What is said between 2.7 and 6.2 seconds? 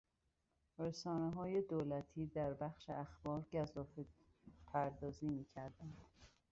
اخبار گزافه پردازی میکردند.